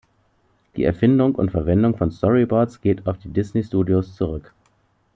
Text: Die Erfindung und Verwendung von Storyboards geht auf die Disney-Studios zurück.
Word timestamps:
Die 0.77 0.83
Erfindung 0.83 1.35
und 1.35 1.51
Verwendung 1.51 1.95
von 1.95 2.09
Storyboards 2.09 2.81
geht 2.81 3.05
auf 3.05 3.19
die 3.19 3.29
Disney-Studios 3.29 4.15
zurück. 4.15 4.51